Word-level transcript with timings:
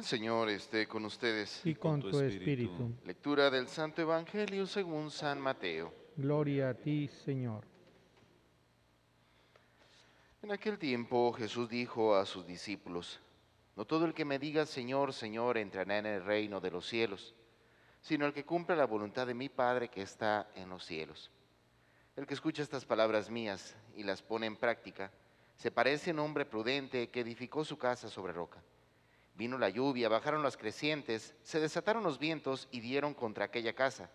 El 0.00 0.06
Señor 0.06 0.48
esté 0.48 0.88
con 0.88 1.04
ustedes. 1.04 1.60
y 1.62 1.74
con 1.74 2.00
tu 2.00 2.10
tu 2.10 2.20
espíritu. 2.20 2.72
espíritu. 2.72 2.94
Lectura 3.04 3.50
del 3.50 3.68
Santo 3.68 4.00
Evangelio 4.00 4.66
según 4.66 5.10
San 5.10 5.38
Mateo. 5.38 5.92
Gloria 6.16 6.70
a 6.70 6.74
ti, 6.74 7.06
Señor. 7.06 7.66
En 10.40 10.52
aquel 10.52 10.78
tiempo 10.78 11.30
Jesús 11.34 11.68
dijo 11.68 12.16
a 12.16 12.24
sus 12.24 12.46
discípulos, 12.46 13.20
No 13.76 13.84
todo 13.84 14.06
el 14.06 14.14
que 14.14 14.24
me 14.24 14.38
diga 14.38 14.64
Señor, 14.64 15.12
Señor 15.12 15.58
entrará 15.58 15.98
en 15.98 16.06
el 16.06 16.24
reino 16.24 16.62
de 16.62 16.70
los 16.70 16.86
cielos, 16.86 17.34
sino 18.00 18.24
el 18.24 18.32
que 18.32 18.46
cumpla 18.46 18.74
la 18.76 18.86
voluntad 18.86 19.26
de 19.26 19.34
mi 19.34 19.50
Padre 19.50 19.88
que 19.88 20.00
está 20.00 20.50
en 20.54 20.70
los 20.70 20.82
cielos. 20.82 21.30
El 22.16 22.26
que 22.26 22.32
escucha 22.32 22.62
estas 22.62 22.86
palabras 22.86 23.28
mías 23.28 23.76
y 23.94 24.02
las 24.02 24.22
pone 24.22 24.46
en 24.46 24.56
práctica, 24.56 25.10
se 25.58 25.70
parece 25.70 26.08
a 26.08 26.14
un 26.14 26.20
hombre 26.20 26.46
prudente 26.46 27.10
que 27.10 27.20
edificó 27.20 27.66
su 27.66 27.76
casa 27.76 28.08
sobre 28.08 28.32
roca. 28.32 28.62
Vino 29.40 29.56
la 29.56 29.70
lluvia, 29.70 30.10
bajaron 30.10 30.42
las 30.42 30.58
crecientes, 30.58 31.34
se 31.42 31.60
desataron 31.60 32.02
los 32.02 32.18
vientos 32.18 32.68
y 32.70 32.80
dieron 32.80 33.14
contra 33.14 33.46
aquella 33.46 33.72
casa, 33.72 34.10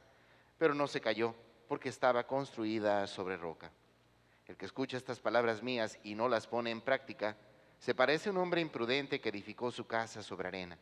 pero 0.59 0.75
no 0.75 0.85
se 0.85 1.01
cayó, 1.01 1.33
porque 1.67 1.89
estaba 1.89 2.27
construida 2.27 3.07
sobre 3.07 3.35
roca. 3.35 3.71
El 4.45 4.55
que 4.55 4.67
escucha 4.67 4.97
estas 4.97 5.19
palabras 5.19 5.63
mías 5.63 5.97
y 6.03 6.13
no 6.13 6.29
las 6.29 6.45
pone 6.45 6.69
en 6.69 6.79
práctica, 6.79 7.35
se 7.79 7.95
parece 7.95 8.29
a 8.29 8.33
un 8.33 8.37
hombre 8.37 8.61
imprudente 8.61 9.19
que 9.19 9.29
edificó 9.29 9.71
su 9.71 9.87
casa 9.87 10.21
sobre 10.21 10.49
arena. 10.49 10.77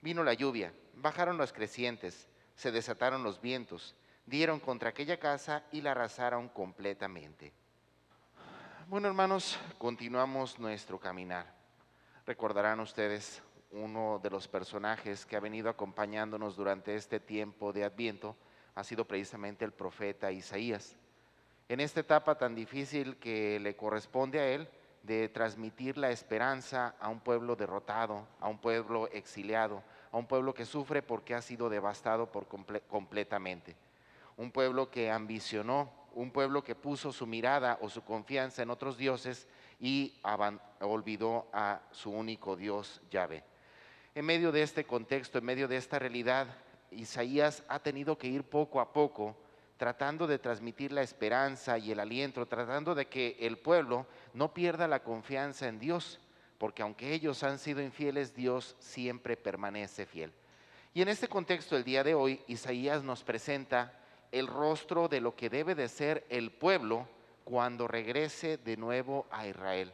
Vino 0.00 0.24
la 0.24 0.32
lluvia, 0.32 0.72
bajaron 0.94 1.36
las 1.36 1.52
crecientes, 1.52 2.30
se 2.54 2.72
desataron 2.72 3.22
los 3.22 3.42
vientos, 3.42 3.94
dieron 4.24 4.58
contra 4.58 4.88
aquella 4.88 5.18
casa 5.18 5.64
y 5.70 5.82
la 5.82 5.90
arrasaron 5.90 6.48
completamente. 6.48 7.52
Bueno, 8.88 9.06
hermanos, 9.06 9.58
continuamos 9.76 10.58
nuestro 10.58 10.98
caminar. 10.98 11.54
Recordarán 12.24 12.80
ustedes 12.80 13.42
uno 13.70 14.20
de 14.22 14.30
los 14.30 14.48
personajes 14.48 15.26
que 15.26 15.36
ha 15.36 15.40
venido 15.40 15.68
acompañándonos 15.68 16.56
durante 16.56 16.94
este 16.94 17.20
tiempo 17.20 17.72
de 17.72 17.84
Adviento 17.84 18.36
ha 18.74 18.84
sido 18.84 19.04
precisamente 19.06 19.64
el 19.64 19.72
profeta 19.72 20.30
Isaías. 20.30 20.96
En 21.68 21.80
esta 21.80 22.00
etapa 22.00 22.36
tan 22.36 22.54
difícil 22.54 23.16
que 23.16 23.58
le 23.58 23.74
corresponde 23.74 24.38
a 24.38 24.48
él 24.48 24.68
de 25.02 25.28
transmitir 25.28 25.98
la 25.98 26.10
esperanza 26.10 26.94
a 27.00 27.08
un 27.08 27.20
pueblo 27.20 27.56
derrotado, 27.56 28.26
a 28.40 28.48
un 28.48 28.58
pueblo 28.58 29.08
exiliado, 29.08 29.82
a 30.10 30.16
un 30.16 30.26
pueblo 30.26 30.54
que 30.54 30.64
sufre 30.64 31.02
porque 31.02 31.34
ha 31.34 31.42
sido 31.42 31.68
devastado 31.68 32.30
por 32.30 32.48
comple- 32.48 32.82
completamente. 32.88 33.76
Un 34.36 34.52
pueblo 34.52 34.90
que 34.90 35.10
ambicionó, 35.10 35.90
un 36.14 36.30
pueblo 36.30 36.62
que 36.62 36.74
puso 36.74 37.12
su 37.12 37.26
mirada 37.26 37.78
o 37.80 37.88
su 37.88 38.02
confianza 38.02 38.62
en 38.62 38.70
otros 38.70 38.96
dioses 38.96 39.46
y 39.78 40.18
olvidó 40.80 41.46
a 41.52 41.80
su 41.90 42.10
único 42.10 42.56
Dios, 42.56 43.00
Yahvé. 43.10 43.44
En 44.16 44.24
medio 44.24 44.50
de 44.50 44.62
este 44.62 44.86
contexto, 44.86 45.36
en 45.36 45.44
medio 45.44 45.68
de 45.68 45.76
esta 45.76 45.98
realidad, 45.98 46.46
Isaías 46.90 47.62
ha 47.68 47.80
tenido 47.80 48.16
que 48.16 48.28
ir 48.28 48.44
poco 48.44 48.80
a 48.80 48.90
poco 48.90 49.36
tratando 49.76 50.26
de 50.26 50.38
transmitir 50.38 50.90
la 50.90 51.02
esperanza 51.02 51.76
y 51.76 51.92
el 51.92 52.00
aliento, 52.00 52.46
tratando 52.46 52.94
de 52.94 53.08
que 53.08 53.36
el 53.40 53.58
pueblo 53.58 54.06
no 54.32 54.54
pierda 54.54 54.88
la 54.88 55.02
confianza 55.02 55.68
en 55.68 55.78
Dios, 55.78 56.18
porque 56.56 56.80
aunque 56.80 57.12
ellos 57.12 57.42
han 57.42 57.58
sido 57.58 57.82
infieles, 57.82 58.34
Dios 58.34 58.74
siempre 58.78 59.36
permanece 59.36 60.06
fiel. 60.06 60.32
Y 60.94 61.02
en 61.02 61.08
este 61.08 61.28
contexto, 61.28 61.76
el 61.76 61.84
día 61.84 62.02
de 62.02 62.14
hoy, 62.14 62.40
Isaías 62.46 63.02
nos 63.02 63.22
presenta 63.22 64.00
el 64.32 64.46
rostro 64.46 65.08
de 65.08 65.20
lo 65.20 65.36
que 65.36 65.50
debe 65.50 65.74
de 65.74 65.88
ser 65.90 66.24
el 66.30 66.52
pueblo 66.52 67.06
cuando 67.44 67.86
regrese 67.86 68.56
de 68.56 68.78
nuevo 68.78 69.26
a 69.30 69.46
Israel 69.46 69.92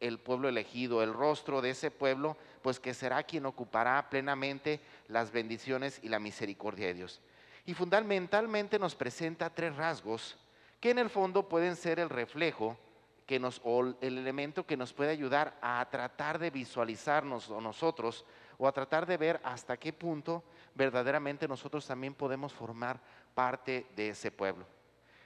el 0.00 0.18
pueblo 0.18 0.48
elegido, 0.48 1.02
el 1.02 1.12
rostro 1.12 1.60
de 1.60 1.70
ese 1.70 1.90
pueblo, 1.90 2.36
pues 2.62 2.80
que 2.80 2.94
será 2.94 3.22
quien 3.22 3.46
ocupará 3.46 4.08
plenamente 4.10 4.80
las 5.08 5.32
bendiciones 5.32 6.00
y 6.02 6.08
la 6.08 6.18
misericordia 6.18 6.86
de 6.88 6.94
Dios. 6.94 7.20
Y 7.66 7.74
fundamentalmente 7.74 8.78
nos 8.78 8.94
presenta 8.94 9.50
tres 9.50 9.76
rasgos 9.76 10.36
que 10.80 10.90
en 10.90 10.98
el 10.98 11.10
fondo 11.10 11.48
pueden 11.48 11.76
ser 11.76 11.98
el 11.98 12.08
reflejo 12.08 12.78
que 13.26 13.38
nos, 13.38 13.60
o 13.62 13.82
el 13.82 14.18
elemento 14.18 14.64
que 14.64 14.76
nos 14.76 14.92
puede 14.92 15.10
ayudar 15.10 15.58
a 15.60 15.86
tratar 15.90 16.38
de 16.38 16.50
visualizarnos 16.50 17.50
o 17.50 17.60
nosotros 17.60 18.24
o 18.56 18.66
a 18.66 18.72
tratar 18.72 19.06
de 19.06 19.18
ver 19.18 19.40
hasta 19.44 19.76
qué 19.76 19.92
punto 19.92 20.42
verdaderamente 20.74 21.46
nosotros 21.46 21.86
también 21.86 22.14
podemos 22.14 22.52
formar 22.52 23.00
parte 23.34 23.86
de 23.94 24.10
ese 24.10 24.30
pueblo. 24.30 24.64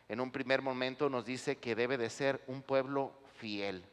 En 0.08 0.20
un 0.20 0.32
primer 0.32 0.62
momento 0.62 1.08
nos 1.08 1.24
dice 1.24 1.56
que 1.56 1.76
debe 1.76 1.96
de 1.96 2.10
ser 2.10 2.42
un 2.48 2.62
pueblo 2.62 3.12
fiel 3.36 3.84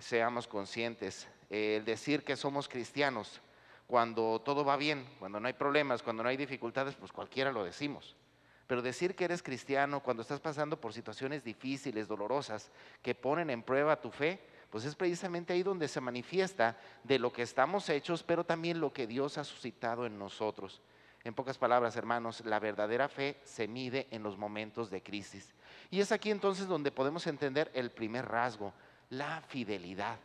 seamos 0.00 0.46
conscientes. 0.46 1.28
El 1.48 1.84
decir 1.84 2.24
que 2.24 2.36
somos 2.36 2.68
cristianos 2.68 3.40
cuando 3.86 4.40
todo 4.40 4.64
va 4.64 4.76
bien, 4.76 5.04
cuando 5.18 5.40
no 5.40 5.48
hay 5.48 5.52
problemas, 5.54 6.02
cuando 6.02 6.22
no 6.22 6.28
hay 6.28 6.36
dificultades, 6.36 6.94
pues 6.94 7.12
cualquiera 7.12 7.52
lo 7.52 7.64
decimos. 7.64 8.16
Pero 8.66 8.82
decir 8.82 9.16
que 9.16 9.24
eres 9.24 9.42
cristiano 9.42 10.00
cuando 10.00 10.22
estás 10.22 10.38
pasando 10.38 10.80
por 10.80 10.92
situaciones 10.92 11.42
difíciles, 11.42 12.06
dolorosas, 12.06 12.70
que 13.02 13.16
ponen 13.16 13.50
en 13.50 13.64
prueba 13.64 14.00
tu 14.00 14.12
fe, 14.12 14.40
pues 14.70 14.84
es 14.84 14.94
precisamente 14.94 15.52
ahí 15.52 15.64
donde 15.64 15.88
se 15.88 16.00
manifiesta 16.00 16.78
de 17.02 17.18
lo 17.18 17.32
que 17.32 17.42
estamos 17.42 17.88
hechos, 17.88 18.22
pero 18.22 18.44
también 18.44 18.80
lo 18.80 18.92
que 18.92 19.08
Dios 19.08 19.38
ha 19.38 19.44
suscitado 19.44 20.06
en 20.06 20.16
nosotros. 20.16 20.80
En 21.24 21.34
pocas 21.34 21.58
palabras, 21.58 21.96
hermanos, 21.96 22.44
la 22.46 22.60
verdadera 22.60 23.08
fe 23.08 23.40
se 23.42 23.66
mide 23.66 24.06
en 24.12 24.22
los 24.22 24.38
momentos 24.38 24.88
de 24.88 25.02
crisis. 25.02 25.52
Y 25.90 26.00
es 26.00 26.12
aquí 26.12 26.30
entonces 26.30 26.68
donde 26.68 26.92
podemos 26.92 27.26
entender 27.26 27.70
el 27.74 27.90
primer 27.90 28.26
rasgo, 28.26 28.72
la 29.10 29.42
fidelidad. 29.42 30.18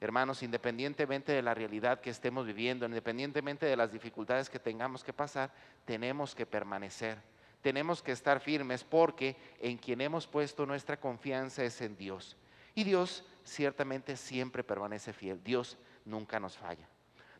Hermanos, 0.00 0.42
independientemente 0.42 1.32
de 1.32 1.42
la 1.42 1.52
realidad 1.52 2.00
que 2.00 2.10
estemos 2.10 2.46
viviendo, 2.46 2.86
independientemente 2.86 3.66
de 3.66 3.76
las 3.76 3.92
dificultades 3.92 4.48
que 4.48 4.58
tengamos 4.58 5.04
que 5.04 5.12
pasar, 5.12 5.52
tenemos 5.84 6.34
que 6.34 6.46
permanecer, 6.46 7.18
tenemos 7.60 8.02
que 8.02 8.12
estar 8.12 8.40
firmes 8.40 8.82
porque 8.82 9.36
en 9.58 9.76
quien 9.76 10.00
hemos 10.00 10.26
puesto 10.26 10.64
nuestra 10.64 10.98
confianza 10.98 11.62
es 11.64 11.80
en 11.82 11.96
Dios. 11.96 12.36
Y 12.74 12.84
Dios 12.84 13.24
ciertamente 13.44 14.16
siempre 14.16 14.64
permanece 14.64 15.12
fiel, 15.12 15.42
Dios 15.44 15.76
nunca 16.06 16.40
nos 16.40 16.56
falla. 16.56 16.88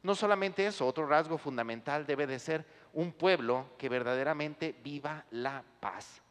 No 0.02 0.14
solamente 0.14 0.66
eso, 0.66 0.86
otro 0.86 1.06
rasgo 1.06 1.38
fundamental 1.38 2.06
debe 2.06 2.26
de 2.26 2.38
ser 2.38 2.64
un 2.92 3.12
pueblo 3.12 3.66
que 3.78 3.88
verdaderamente 3.88 4.74
viva 4.82 5.24
la 5.30 5.62
paz. 5.80 6.22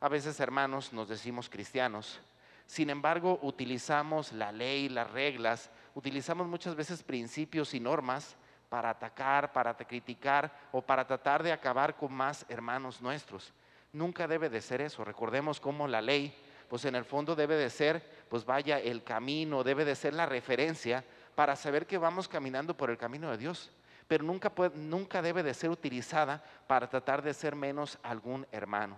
A 0.00 0.08
veces, 0.08 0.38
hermanos, 0.40 0.92
nos 0.92 1.08
decimos 1.08 1.48
cristianos, 1.48 2.20
sin 2.66 2.90
embargo, 2.90 3.38
utilizamos 3.42 4.32
la 4.32 4.50
ley, 4.52 4.88
las 4.88 5.10
reglas, 5.10 5.70
utilizamos 5.94 6.46
muchas 6.46 6.74
veces 6.74 7.02
principios 7.02 7.74
y 7.74 7.80
normas 7.80 8.36
para 8.68 8.90
atacar, 8.90 9.52
para 9.52 9.76
criticar 9.76 10.52
o 10.72 10.82
para 10.82 11.06
tratar 11.06 11.42
de 11.42 11.52
acabar 11.52 11.94
con 11.96 12.12
más 12.12 12.44
hermanos 12.48 13.00
nuestros. 13.00 13.52
Nunca 13.92 14.26
debe 14.26 14.48
de 14.48 14.60
ser 14.60 14.80
eso. 14.80 15.04
Recordemos 15.04 15.60
cómo 15.60 15.86
la 15.86 16.02
ley, 16.02 16.34
pues 16.68 16.84
en 16.84 16.96
el 16.96 17.04
fondo 17.04 17.36
debe 17.36 17.54
de 17.54 17.70
ser, 17.70 18.02
pues 18.28 18.44
vaya, 18.44 18.80
el 18.80 19.04
camino, 19.04 19.62
debe 19.62 19.84
de 19.84 19.94
ser 19.94 20.14
la 20.14 20.26
referencia 20.26 21.04
para 21.34 21.54
saber 21.54 21.86
que 21.86 21.98
vamos 21.98 22.26
caminando 22.26 22.76
por 22.76 22.90
el 22.90 22.98
camino 22.98 23.30
de 23.30 23.38
Dios. 23.38 23.70
Pero 24.08 24.24
nunca, 24.24 24.52
nunca 24.74 25.22
debe 25.22 25.42
de 25.42 25.54
ser 25.54 25.70
utilizada 25.70 26.42
para 26.66 26.88
tratar 26.88 27.22
de 27.22 27.34
ser 27.34 27.54
menos 27.54 27.98
algún 28.02 28.46
hermano. 28.50 28.96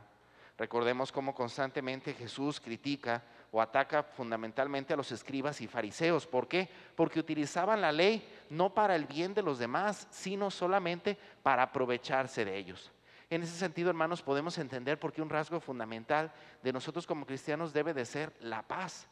Recordemos 0.59 1.12
cómo 1.12 1.34
constantemente 1.34 2.15
Jesús 2.15 2.60
critica 2.60 3.22
ataca 3.60 4.02
fundamentalmente 4.02 4.92
a 4.92 4.96
los 4.96 5.12
escribas 5.12 5.60
y 5.60 5.66
fariseos. 5.66 6.26
¿Por 6.26 6.48
qué? 6.48 6.68
Porque 6.94 7.20
utilizaban 7.20 7.80
la 7.80 7.92
ley 7.92 8.26
no 8.50 8.74
para 8.74 8.96
el 8.96 9.06
bien 9.06 9.34
de 9.34 9.42
los 9.42 9.58
demás, 9.58 10.06
sino 10.10 10.50
solamente 10.50 11.16
para 11.42 11.62
aprovecharse 11.62 12.44
de 12.44 12.56
ellos. 12.56 12.92
En 13.28 13.42
ese 13.42 13.56
sentido, 13.56 13.90
hermanos, 13.90 14.22
podemos 14.22 14.56
entender 14.58 15.00
por 15.00 15.12
qué 15.12 15.20
un 15.20 15.30
rasgo 15.30 15.58
fundamental 15.58 16.32
de 16.62 16.72
nosotros 16.72 17.06
como 17.06 17.26
cristianos 17.26 17.72
debe 17.72 17.92
de 17.92 18.04
ser 18.04 18.32
la 18.40 18.62
paz. 18.62 19.08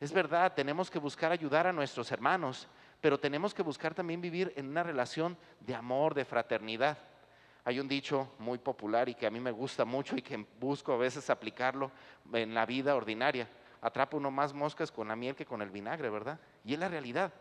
Es 0.00 0.12
verdad, 0.12 0.54
tenemos 0.54 0.90
que 0.90 0.98
buscar 0.98 1.30
ayudar 1.30 1.66
a 1.66 1.72
nuestros 1.72 2.10
hermanos, 2.10 2.68
pero 3.02 3.20
tenemos 3.20 3.52
que 3.52 3.62
buscar 3.62 3.94
también 3.94 4.22
vivir 4.22 4.52
en 4.56 4.68
una 4.68 4.82
relación 4.82 5.36
de 5.60 5.74
amor, 5.74 6.14
de 6.14 6.24
fraternidad. 6.24 6.96
Hay 7.64 7.78
un 7.78 7.88
dicho 7.88 8.32
muy 8.38 8.56
popular 8.56 9.10
y 9.10 9.14
que 9.14 9.26
a 9.26 9.30
mí 9.30 9.40
me 9.40 9.50
gusta 9.50 9.84
mucho 9.84 10.16
y 10.16 10.22
que 10.22 10.46
busco 10.58 10.94
a 10.94 10.96
veces 10.96 11.28
aplicarlo 11.28 11.90
en 12.32 12.54
la 12.54 12.64
vida 12.64 12.94
ordinaria. 12.94 13.46
Atrapa 13.80 14.16
uno 14.16 14.30
más 14.30 14.52
moscas 14.52 14.90
con 14.90 15.08
la 15.08 15.16
miel 15.16 15.34
que 15.34 15.46
con 15.46 15.62
el 15.62 15.70
vinagre, 15.70 16.10
¿verdad? 16.10 16.38
Y 16.64 16.74
es 16.74 16.78
la 16.78 16.88
realidad. 16.88 17.32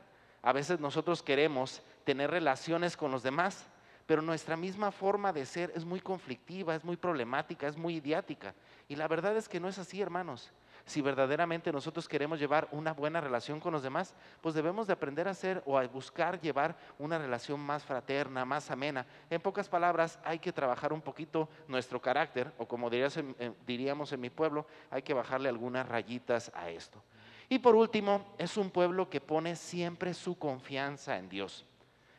A 0.42 0.54
veces 0.54 0.80
nosotros 0.80 1.22
queremos 1.22 1.82
tener 2.06 2.32
relaciones 2.32 2.96
con 2.96 3.12
los 3.12 3.24
demás, 3.24 3.66
pero 4.06 4.22
nuestra 4.22 4.56
misma 4.56 4.92
forma 4.92 5.34
de 5.34 5.46
ser 5.46 5.72
es 5.76 5.86
muy 5.86 6.00
conflictiva, 6.00 6.76
es 6.76 6.84
muy 6.84 6.98
problemática, 6.98 7.68
es 7.68 7.78
muy 7.78 7.98
idiática. 7.98 8.56
Y 8.88 8.96
la 8.96 9.08
verdad 9.08 9.38
es 9.38 9.50
que 9.50 9.60
no 9.60 9.68
es 9.68 9.78
así, 9.78 10.02
hermanos. 10.02 10.52
Si 10.90 11.02
verdaderamente 11.02 11.72
nosotros 11.72 12.08
queremos 12.08 12.40
llevar 12.40 12.68
una 12.72 12.94
buena 12.94 13.22
relación 13.22 13.60
con 13.60 13.74
los 13.74 13.84
demás, 13.84 14.16
pues 14.42 14.56
debemos 14.56 14.88
de 14.88 14.94
aprender 14.94 15.28
a 15.28 15.32
hacer 15.32 15.62
o 15.68 15.78
a 15.78 15.86
buscar 15.86 16.42
llevar 16.42 16.76
una 16.98 17.20
relación 17.20 17.60
más 17.60 17.84
fraterna, 17.84 18.44
más 18.44 18.72
amena. 18.72 19.06
En 19.30 19.40
pocas 19.40 19.70
palabras, 19.70 20.18
hay 20.24 20.40
que 20.40 20.52
trabajar 20.52 20.92
un 20.92 21.02
poquito 21.02 21.48
nuestro 21.68 22.02
carácter, 22.02 22.52
o 22.58 22.68
como 22.68 22.90
en- 22.92 23.56
diríamos 23.68 24.12
en 24.14 24.20
mi 24.20 24.32
pueblo, 24.32 24.66
hay 24.90 25.04
que 25.04 25.14
bajarle 25.14 25.48
algunas 25.48 25.88
rayitas 25.88 26.52
a 26.56 26.72
esto. 26.72 27.04
Y 27.50 27.60
por 27.60 27.76
último, 27.76 28.34
es 28.40 28.58
un 28.58 28.72
pueblo 28.72 29.12
que 29.12 29.22
pone 29.22 29.56
siempre 29.56 30.16
su 30.16 30.40
confianza 30.40 31.18
en 31.20 31.30
Dios. 31.30 31.68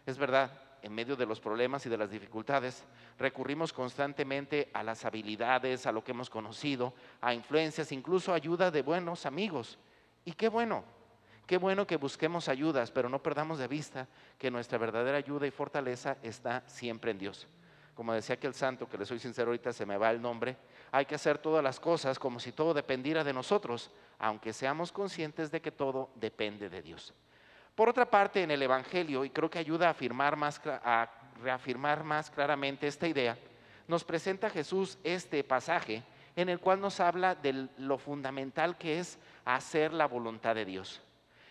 Es 0.07 0.17
verdad, 0.17 0.53
en 0.83 0.93
medio 0.93 1.17
de 1.17 1.27
los 1.27 1.41
problemas 1.41 1.85
y 1.87 1.89
de 1.89 1.99
las 1.99 2.11
dificultades, 2.11 2.85
recurrimos 3.19 3.73
constantemente 3.73 4.71
a 4.73 4.83
las 4.83 5.05
habilidades, 5.05 5.87
a 5.87 5.93
lo 5.93 6.03
que 6.03 6.13
hemos 6.13 6.31
conocido, 6.31 6.95
a 7.21 7.35
influencias, 7.35 7.93
incluso 7.93 8.33
ayuda 8.33 8.71
de 8.71 8.83
buenos 8.83 9.27
amigos. 9.27 9.79
Y 10.25 10.33
qué 10.33 10.49
bueno, 10.49 10.85
qué 11.47 11.59
bueno 11.59 11.87
que 11.87 11.97
busquemos 11.97 12.49
ayudas, 12.49 12.91
pero 12.91 13.09
no 13.09 13.23
perdamos 13.23 13.59
de 13.59 13.69
vista 13.69 14.09
que 14.39 14.51
nuestra 14.51 14.79
verdadera 14.79 15.19
ayuda 15.19 15.47
y 15.47 15.51
fortaleza 15.51 16.17
está 16.23 16.63
siempre 16.67 17.11
en 17.11 17.19
Dios. 17.19 17.47
Como 17.95 18.15
decía 18.15 18.37
aquel 18.37 18.55
santo, 18.55 18.89
que 18.89 18.97
le 18.97 19.05
soy 19.05 19.19
sincero, 19.19 19.49
ahorita 19.49 19.73
se 19.73 19.85
me 19.85 19.99
va 19.99 20.11
el 20.11 20.23
nombre, 20.23 20.57
hay 20.91 21.05
que 21.05 21.15
hacer 21.15 21.39
todas 21.39 21.63
las 21.63 21.79
cosas 21.79 22.19
como 22.19 22.41
si 22.41 22.53
todo 22.53 22.73
dependiera 22.73 23.25
de 23.25 23.33
nosotros, 23.33 23.91
aunque 24.19 24.53
seamos 24.53 24.91
conscientes 24.91 25.51
de 25.51 25.61
que 25.61 25.71
todo 25.71 26.11
depende 26.15 26.71
de 26.71 26.83
Dios. 26.83 27.13
Por 27.81 27.89
otra 27.89 28.05
parte, 28.05 28.43
en 28.43 28.51
el 28.51 28.61
Evangelio, 28.61 29.25
y 29.25 29.31
creo 29.31 29.49
que 29.49 29.59
ayuda 29.59 29.87
a, 29.87 29.93
afirmar 29.93 30.37
más, 30.37 30.61
a 30.67 31.09
reafirmar 31.43 32.05
más 32.05 32.31
claramente 32.31 32.87
esta 32.87 33.09
idea, 33.09 33.39
nos 33.89 34.05
presenta 34.05 34.51
Jesús 34.51 34.99
este 35.03 35.43
pasaje 35.45 36.03
en 36.37 36.51
el 36.51 36.61
cual 36.61 36.79
nos 36.79 37.01
habla 37.01 37.35
de 37.35 37.69
lo 37.79 37.97
fundamental 37.97 38.77
que 38.77 38.99
es 38.99 39.19
hacer 39.47 39.95
la 39.95 40.05
voluntad 40.05 40.55
de 40.57 40.67
Dios. 40.67 41.01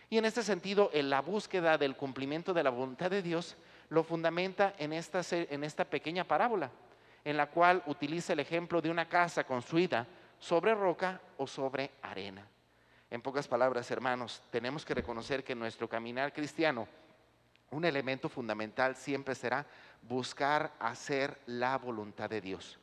Y 0.08 0.18
en 0.18 0.24
este 0.24 0.44
sentido, 0.44 0.90
en 0.92 1.10
la 1.10 1.20
búsqueda 1.20 1.76
del 1.76 1.96
cumplimiento 1.96 2.54
de 2.54 2.62
la 2.62 2.70
voluntad 2.70 3.10
de 3.10 3.22
Dios 3.22 3.56
lo 3.88 4.04
fundamenta 4.04 4.74
en 4.78 4.92
esta, 4.92 5.22
en 5.32 5.64
esta 5.64 5.84
pequeña 5.84 6.22
parábola, 6.22 6.70
en 7.24 7.36
la 7.36 7.46
cual 7.46 7.82
utiliza 7.86 8.34
el 8.34 8.38
ejemplo 8.38 8.80
de 8.80 8.90
una 8.90 9.08
casa 9.08 9.42
construida 9.42 10.06
sobre 10.38 10.76
roca 10.76 11.20
o 11.38 11.48
sobre 11.48 11.90
arena. 12.02 12.46
En 13.10 13.22
pocas 13.22 13.48
palabras, 13.48 13.90
hermanos, 13.90 14.40
tenemos 14.50 14.84
que 14.84 14.94
reconocer 14.94 15.42
que 15.42 15.52
en 15.52 15.58
nuestro 15.58 15.88
caminar 15.88 16.32
cristiano, 16.32 16.86
un 17.70 17.84
elemento 17.84 18.28
fundamental 18.28 18.96
siempre 18.96 19.34
será 19.34 19.66
buscar 20.02 20.72
hacer 20.78 21.38
la 21.46 21.76
voluntad 21.76 22.30
de 22.30 22.40
Dios. 22.40 22.78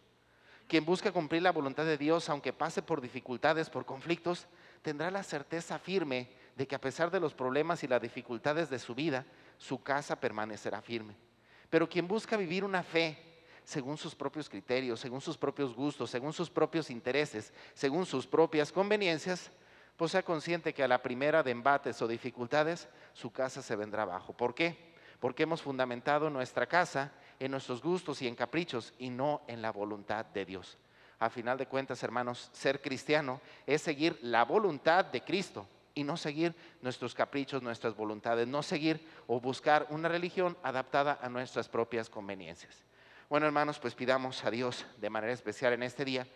Quien 0.67 0.83
busca 0.83 1.13
cumplir 1.13 1.41
la 1.41 1.53
voluntad 1.53 1.85
de 1.85 1.97
Dios, 1.97 2.27
aunque 2.27 2.51
pase 2.51 2.81
por 2.81 2.99
dificultades, 2.99 3.69
por 3.69 3.85
conflictos, 3.85 4.47
tendrá 4.81 5.09
la 5.09 5.23
certeza 5.23 5.79
firme 5.79 6.29
de 6.57 6.67
que 6.67 6.75
a 6.75 6.81
pesar 6.81 7.09
de 7.09 7.21
los 7.21 7.33
problemas 7.33 7.83
y 7.83 7.87
las 7.87 8.01
dificultades 8.01 8.69
de 8.69 8.79
su 8.79 8.93
vida, 8.93 9.25
su 9.57 9.81
casa 9.81 10.19
permanecerá 10.19 10.81
firme. 10.81 11.15
Pero 11.69 11.87
quien 11.87 12.07
busca 12.07 12.35
vivir 12.35 12.65
una 12.65 12.83
fe 12.83 13.17
según 13.63 13.97
sus 13.97 14.13
propios 14.13 14.49
criterios, 14.49 14.99
según 14.99 15.21
sus 15.21 15.37
propios 15.37 15.73
gustos, 15.73 16.09
según 16.09 16.33
sus 16.33 16.49
propios 16.49 16.89
intereses, 16.89 17.53
según 17.73 18.05
sus 18.05 18.27
propias 18.27 18.71
conveniencias, 18.71 19.51
pues 19.97 20.11
sea 20.11 20.23
consciente 20.23 20.73
que 20.73 20.83
a 20.83 20.87
la 20.87 21.01
primera 21.01 21.43
de 21.43 21.51
embates 21.51 22.01
o 22.01 22.07
dificultades, 22.07 22.87
su 23.13 23.31
casa 23.31 23.61
se 23.63 23.75
vendrá 23.75 24.03
abajo. 24.03 24.31
¿Por 24.31 24.53
qué? 24.53 24.93
Porque 25.19 25.43
hemos 25.43 25.63
fundamentado 25.63 26.29
nuestra 26.29 26.67
casa 26.67 27.11
en 27.39 27.51
nuestros 27.51 27.81
gustos 27.81 28.21
y 28.21 28.27
en 28.27 28.35
caprichos 28.35 28.93
y 28.99 29.09
no 29.09 29.41
en 29.47 29.61
la 29.61 29.71
voluntad 29.71 30.23
de 30.25 30.45
Dios. 30.45 30.77
A 31.19 31.31
final 31.31 31.57
de 31.57 31.65
cuentas, 31.65 32.03
hermanos, 32.03 32.51
ser 32.53 32.79
cristiano 32.79 33.41
es 33.65 33.81
seguir 33.81 34.19
la 34.21 34.45
voluntad 34.45 35.03
de 35.05 35.21
Cristo 35.21 35.67
y 35.95 36.03
no 36.03 36.15
seguir 36.15 36.53
nuestros 36.83 37.15
caprichos, 37.15 37.63
nuestras 37.63 37.95
voluntades, 37.95 38.47
no 38.47 38.61
seguir 38.61 39.03
o 39.25 39.41
buscar 39.41 39.87
una 39.89 40.07
religión 40.07 40.55
adaptada 40.61 41.17
a 41.23 41.27
nuestras 41.27 41.67
propias 41.67 42.07
conveniencias. 42.07 42.83
Bueno, 43.29 43.47
hermanos, 43.47 43.79
pues 43.79 43.95
pidamos 43.95 44.43
a 44.45 44.51
Dios 44.51 44.85
de 44.97 45.09
manera 45.09 45.33
especial 45.33 45.73
en 45.73 45.81
este 45.81 46.05
día 46.05 46.27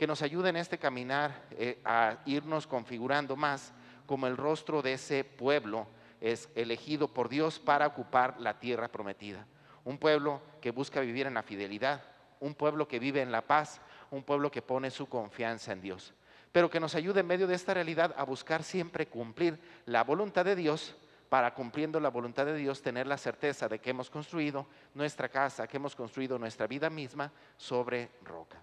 que 0.00 0.06
nos 0.06 0.22
ayude 0.22 0.48
en 0.48 0.56
este 0.56 0.78
caminar 0.78 1.42
eh, 1.50 1.78
a 1.84 2.16
irnos 2.24 2.66
configurando 2.66 3.36
más 3.36 3.70
como 4.06 4.26
el 4.26 4.38
rostro 4.38 4.80
de 4.80 4.94
ese 4.94 5.24
pueblo 5.24 5.88
es 6.22 6.48
elegido 6.54 7.08
por 7.08 7.28
Dios 7.28 7.58
para 7.58 7.86
ocupar 7.86 8.40
la 8.40 8.58
tierra 8.58 8.88
prometida. 8.88 9.44
Un 9.84 9.98
pueblo 9.98 10.40
que 10.62 10.70
busca 10.70 11.00
vivir 11.00 11.26
en 11.26 11.34
la 11.34 11.42
fidelidad, 11.42 12.02
un 12.40 12.54
pueblo 12.54 12.88
que 12.88 12.98
vive 12.98 13.20
en 13.20 13.30
la 13.30 13.42
paz, 13.42 13.82
un 14.10 14.22
pueblo 14.22 14.50
que 14.50 14.62
pone 14.62 14.90
su 14.90 15.06
confianza 15.06 15.72
en 15.72 15.82
Dios. 15.82 16.14
Pero 16.50 16.70
que 16.70 16.80
nos 16.80 16.94
ayude 16.94 17.20
en 17.20 17.26
medio 17.26 17.46
de 17.46 17.56
esta 17.56 17.74
realidad 17.74 18.14
a 18.16 18.24
buscar 18.24 18.62
siempre 18.62 19.06
cumplir 19.06 19.60
la 19.84 20.02
voluntad 20.02 20.46
de 20.46 20.56
Dios 20.56 20.96
para 21.28 21.52
cumpliendo 21.52 22.00
la 22.00 22.08
voluntad 22.08 22.46
de 22.46 22.56
Dios 22.56 22.80
tener 22.80 23.06
la 23.06 23.18
certeza 23.18 23.68
de 23.68 23.80
que 23.80 23.90
hemos 23.90 24.08
construido 24.08 24.66
nuestra 24.94 25.28
casa, 25.28 25.66
que 25.66 25.76
hemos 25.76 25.94
construido 25.94 26.38
nuestra 26.38 26.66
vida 26.66 26.88
misma 26.88 27.30
sobre 27.58 28.08
roca. 28.24 28.62